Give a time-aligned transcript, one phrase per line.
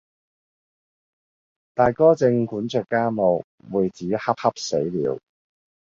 [1.75, 5.19] 大哥正管着家務，妹子恰恰死了，